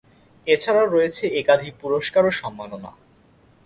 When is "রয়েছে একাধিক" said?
0.87-1.73